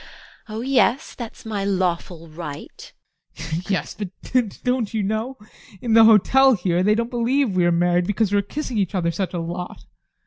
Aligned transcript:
Oh 0.49 0.61
yes, 0.61 1.13
that's 1.13 1.45
my 1.45 1.63
lawful 1.63 2.27
right. 2.27 2.91
ADOLPH. 3.37 3.69
Yes, 3.69 3.93
but 3.93 4.09
don't 4.63 4.91
you 4.95 5.03
know 5.03 5.37
in 5.79 5.93
the 5.93 6.05
hotel 6.05 6.55
here, 6.55 6.81
they 6.81 6.95
don't 6.95 7.11
believe 7.11 7.55
we 7.55 7.65
are 7.65 7.71
married, 7.71 8.07
because 8.07 8.31
we 8.31 8.39
are 8.39 8.41
kissing 8.41 8.79
each 8.79 8.95
other 8.95 9.11
such 9.11 9.35
a 9.35 9.39
lot. 9.39 9.85